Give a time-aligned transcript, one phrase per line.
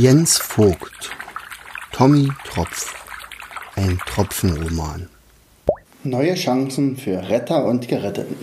[0.00, 1.10] Jens Vogt,
[1.90, 2.94] Tommy Tropf,
[3.74, 5.08] ein Tropfenroman.
[6.04, 8.36] Neue Chancen für Retter und Geretteten.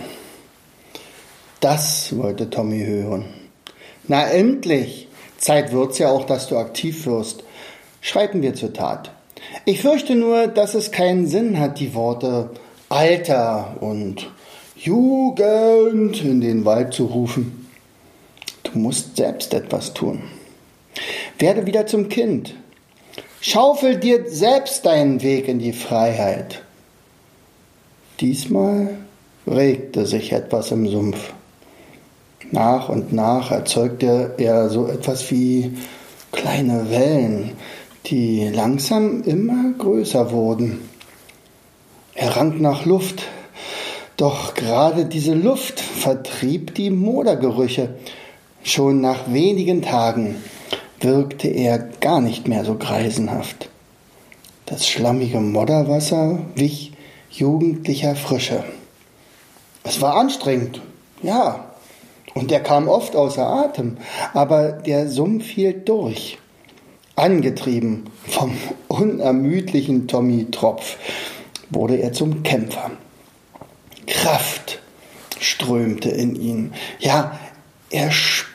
[1.60, 3.24] Das wollte Tommy hören.
[4.06, 5.08] Na endlich!
[5.38, 7.42] Zeit wird's ja auch, dass du aktiv wirst.
[8.02, 9.10] Schreiten wir zur Tat.
[9.64, 12.50] Ich fürchte nur, dass es keinen Sinn hat, die Worte
[12.90, 14.30] Alter und
[14.76, 17.66] Jugend in den Wald zu rufen.
[18.62, 20.22] Du musst selbst etwas tun.
[21.38, 22.54] Werde wieder zum Kind.
[23.42, 26.62] Schaufel dir selbst deinen Weg in die Freiheit.
[28.20, 28.96] Diesmal
[29.46, 31.34] regte sich etwas im Sumpf.
[32.52, 35.76] Nach und nach erzeugte er so etwas wie
[36.32, 37.52] kleine Wellen,
[38.06, 40.88] die langsam immer größer wurden.
[42.14, 43.24] Er rang nach Luft,
[44.16, 47.90] doch gerade diese Luft vertrieb die Modergerüche.
[48.62, 50.36] Schon nach wenigen Tagen
[51.00, 53.68] wirkte er gar nicht mehr so greisenhaft.
[54.66, 56.92] Das schlammige Modderwasser wich
[57.30, 58.64] jugendlicher Frische.
[59.84, 60.80] Es war anstrengend,
[61.22, 61.66] ja,
[62.34, 63.96] und er kam oft außer Atem,
[64.34, 66.38] aber der Sumpf hielt durch.
[67.14, 68.56] Angetrieben vom
[68.88, 70.96] unermüdlichen Tommy Tropf
[71.70, 72.90] wurde er zum Kämpfer.
[74.06, 74.80] Kraft
[75.40, 76.72] strömte in ihn.
[76.98, 77.38] Ja,
[77.90, 78.45] er spürte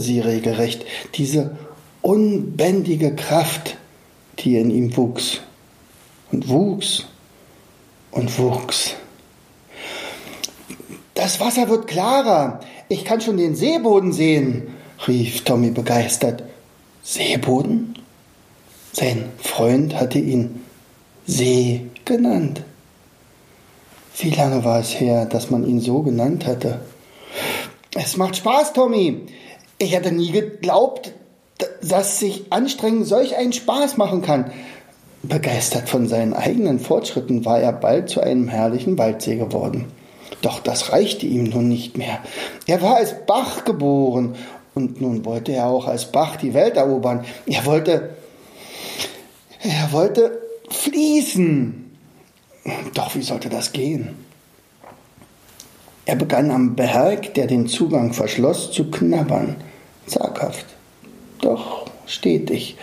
[0.00, 1.56] sie regelrecht, diese
[2.02, 3.76] unbändige Kraft,
[4.38, 5.40] die in ihm wuchs
[6.32, 7.06] und wuchs
[8.10, 8.94] und wuchs.
[11.14, 12.60] Das Wasser wird klarer.
[12.88, 14.74] Ich kann schon den Seeboden sehen,
[15.06, 16.42] rief Tommy begeistert.
[17.02, 17.98] Seeboden?
[18.92, 20.60] Sein Freund hatte ihn
[21.26, 22.62] See genannt.
[24.18, 26.80] Wie lange war es her, dass man ihn so genannt hatte?
[27.94, 29.20] Es macht Spaß, Tommy.
[29.78, 31.12] Ich hätte nie geglaubt,
[31.80, 34.50] dass sich Anstrengen solch einen Spaß machen kann.
[35.22, 39.86] Begeistert von seinen eigenen Fortschritten war er bald zu einem herrlichen Waldsee geworden.
[40.42, 42.18] Doch das reichte ihm nun nicht mehr.
[42.66, 44.34] Er war als Bach geboren
[44.74, 47.24] und nun wollte er auch als Bach die Welt erobern.
[47.46, 48.16] Er wollte,
[49.62, 51.96] er wollte fließen.
[52.94, 54.16] Doch wie sollte das gehen?
[56.06, 59.56] Er begann am Berg, der den Zugang verschloss, zu knabbern.
[60.06, 60.66] Zaghaft,
[61.40, 62.76] doch stetig.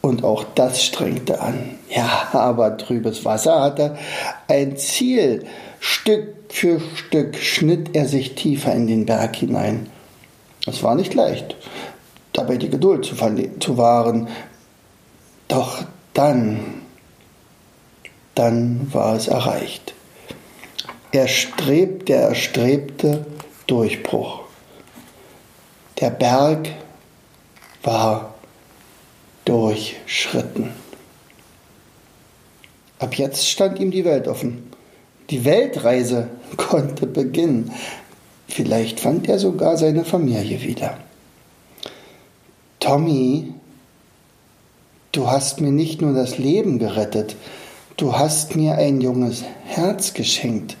[0.00, 1.78] Und auch das strengte an.
[1.90, 3.98] Ja, aber trübes Wasser hatte
[4.48, 5.44] ein Ziel.
[5.78, 9.88] Stück für Stück schnitt er sich tiefer in den Berg hinein.
[10.66, 11.56] Es war nicht leicht,
[12.32, 13.14] dabei die Geduld zu,
[13.60, 14.28] zu wahren.
[15.48, 15.82] Doch
[16.14, 16.60] dann,
[18.34, 19.94] dann war es erreicht.
[21.12, 23.26] Er strebt der erstrebte
[23.66, 24.42] Durchbruch.
[25.98, 26.68] Der Berg
[27.82, 28.34] war
[29.44, 30.70] durchschritten.
[33.00, 34.70] Ab jetzt stand ihm die Welt offen.
[35.30, 37.72] Die Weltreise konnte beginnen.
[38.46, 40.98] Vielleicht fand er sogar seine Familie wieder.
[42.78, 43.52] Tommy,
[45.12, 47.36] du hast mir nicht nur das Leben gerettet,
[47.96, 50.76] du hast mir ein junges Herz geschenkt.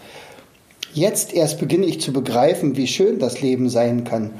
[0.92, 4.32] Jetzt erst beginne ich zu begreifen, wie schön das Leben sein kann.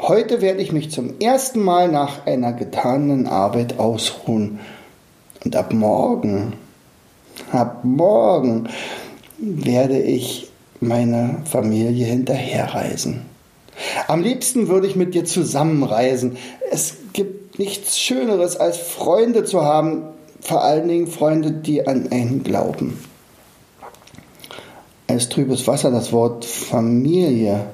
[0.00, 4.58] Heute werde ich mich zum ersten Mal nach einer getanen Arbeit ausruhen.
[5.44, 6.54] Und ab morgen,
[7.52, 8.68] ab morgen
[9.38, 13.22] werde ich meine Familie hinterherreisen.
[14.08, 16.36] Am liebsten würde ich mit dir zusammenreisen.
[16.72, 20.02] Es gibt nichts Schöneres, als Freunde zu haben,
[20.40, 22.98] vor allen Dingen Freunde, die an einen glauben
[25.12, 27.66] als trübes Wasser das Wort Familie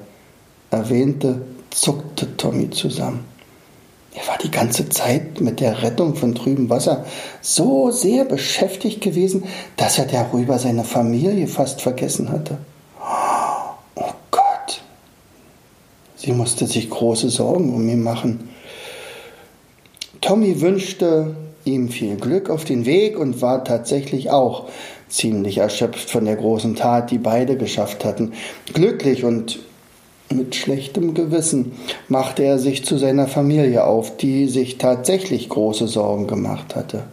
[0.71, 3.23] erwähnte, zuckte Tommy zusammen.
[4.13, 7.05] Er war die ganze Zeit mit der Rettung von trübem Wasser
[7.41, 9.45] so sehr beschäftigt gewesen,
[9.77, 12.57] dass er darüber seine Familie fast vergessen hatte.
[13.95, 14.81] Oh Gott!
[16.17, 18.49] Sie musste sich große Sorgen um ihn machen.
[20.19, 24.67] Tommy wünschte ihm viel Glück auf den Weg und war tatsächlich auch
[25.09, 28.33] ziemlich erschöpft von der großen Tat, die beide geschafft hatten.
[28.73, 29.59] Glücklich und
[30.31, 31.73] mit schlechtem Gewissen
[32.07, 37.03] machte er sich zu seiner Familie auf, die sich tatsächlich große Sorgen gemacht hatte.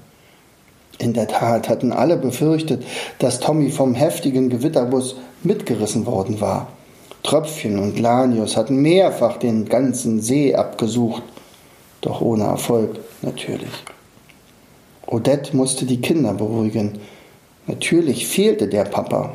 [0.99, 2.85] In der Tat hatten alle befürchtet,
[3.19, 6.69] dass Tommy vom heftigen Gewitterbus mitgerissen worden war.
[7.23, 11.23] Tröpfchen und Lanius hatten mehrfach den ganzen See abgesucht,
[12.01, 13.73] doch ohne Erfolg natürlich.
[15.07, 16.99] Odette musste die Kinder beruhigen,
[17.67, 19.35] Natürlich fehlte der Papa.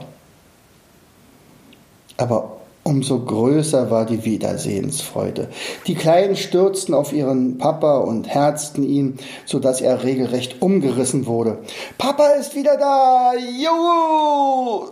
[2.17, 5.49] Aber Umso größer war die Wiedersehensfreude.
[5.85, 11.59] Die Kleinen stürzten auf ihren Papa und herzten ihn, so dass er regelrecht umgerissen wurde.
[11.99, 13.33] Papa ist wieder da!
[13.35, 14.87] Juhu!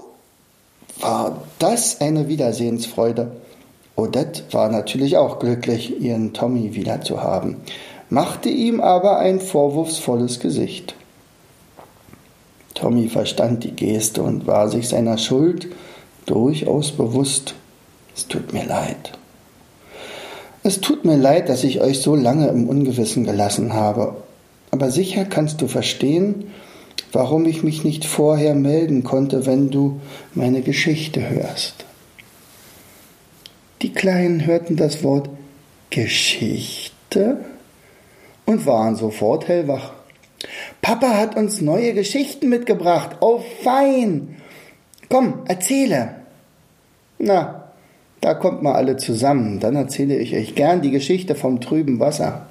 [1.01, 3.31] War das eine Wiedersehensfreude?
[3.95, 7.57] Odette war natürlich auch glücklich, ihren Tommy wieder zu haben,
[8.09, 10.95] machte ihm aber ein vorwurfsvolles Gesicht.
[12.79, 15.67] Tommy verstand die Geste und war sich seiner Schuld
[16.25, 17.55] durchaus bewusst.
[18.15, 19.11] Es tut mir leid.
[20.63, 24.15] Es tut mir leid, dass ich euch so lange im Ungewissen gelassen habe.
[24.71, 26.51] Aber sicher kannst du verstehen,
[27.11, 29.99] warum ich mich nicht vorher melden konnte, wenn du
[30.33, 31.85] meine Geschichte hörst.
[33.81, 35.29] Die Kleinen hörten das Wort
[35.89, 37.37] Geschichte
[38.45, 39.98] und waren sofort hellwach.
[40.81, 43.17] Papa hat uns neue Geschichten mitgebracht.
[43.19, 44.37] Oh, fein.
[45.09, 46.15] Komm, erzähle.
[47.17, 47.71] Na,
[48.21, 49.59] da kommt mal alle zusammen.
[49.59, 52.47] Dann erzähle ich euch gern die Geschichte vom trüben Wasser.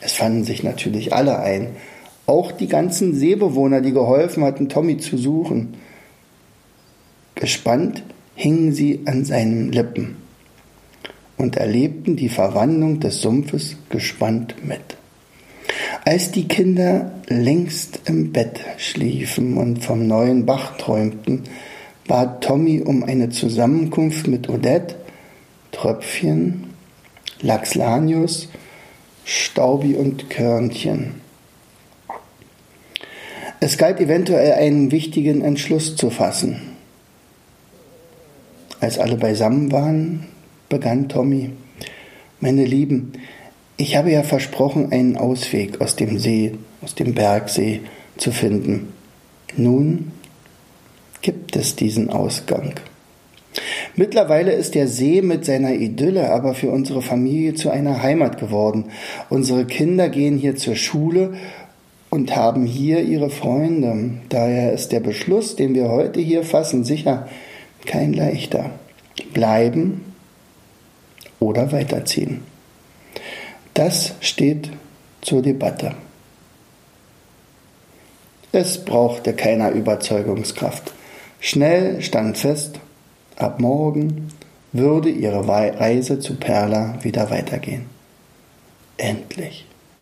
[0.00, 1.70] Es fanden sich natürlich alle ein,
[2.26, 5.74] auch die ganzen Seebewohner, die geholfen hatten, Tommy zu suchen.
[7.34, 8.02] Gespannt
[8.34, 10.16] hingen sie an seinen Lippen
[11.38, 14.95] und erlebten die Verwandlung des Sumpfes gespannt mit.
[16.06, 21.42] Als die Kinder längst im Bett schliefen und vom neuen Bach träumten,
[22.06, 24.94] bat Tommy um eine Zusammenkunft mit Odette,
[25.72, 26.68] Tröpfchen,
[27.40, 28.48] Laxlanius,
[29.24, 31.20] Staubi und Körnchen.
[33.58, 36.76] Es galt eventuell einen wichtigen Entschluss zu fassen.
[38.78, 40.28] Als alle beisammen waren,
[40.68, 41.50] begann Tommy.
[42.38, 43.12] Meine Lieben,
[43.76, 47.80] ich habe ja versprochen, einen Ausweg aus dem See, aus dem Bergsee
[48.16, 48.92] zu finden.
[49.56, 50.12] Nun
[51.22, 52.74] gibt es diesen Ausgang.
[53.94, 58.86] Mittlerweile ist der See mit seiner Idylle aber für unsere Familie zu einer Heimat geworden.
[59.30, 61.34] Unsere Kinder gehen hier zur Schule
[62.10, 64.10] und haben hier ihre Freunde.
[64.28, 67.28] Daher ist der Beschluss, den wir heute hier fassen, sicher
[67.86, 68.70] kein leichter.
[69.32, 70.04] Bleiben
[71.40, 72.42] oder weiterziehen.
[73.76, 74.70] Das steht
[75.20, 75.92] zur Debatte.
[78.50, 80.94] Es brauchte keiner Überzeugungskraft.
[81.40, 82.80] Schnell stand fest,
[83.36, 84.32] ab morgen
[84.72, 87.84] würde ihre Reise zu Perla wieder weitergehen.
[88.96, 89.66] Endlich.